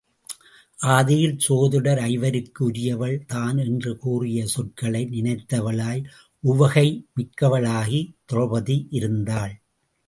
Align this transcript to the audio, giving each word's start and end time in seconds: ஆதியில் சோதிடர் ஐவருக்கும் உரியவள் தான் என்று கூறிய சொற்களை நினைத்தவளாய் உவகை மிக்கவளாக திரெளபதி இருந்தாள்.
ஆதியில் 0.89 1.35
சோதிடர் 1.37 2.01
ஐவருக்கும் 2.05 2.67
உரியவள் 2.67 3.25
தான் 3.25 3.57
என்று 3.57 3.91
கூறிய 3.97 4.47
சொற்களை 4.47 5.03
நினைத்தவளாய் 5.11 6.03
உவகை 6.43 6.87
மிக்கவளாக 7.15 7.89
திரெளபதி 8.25 8.77
இருந்தாள். 8.91 9.55